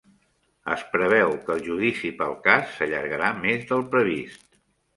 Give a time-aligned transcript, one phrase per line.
[0.75, 4.45] Es preveu que el judici pel cas s'allargarà més del previst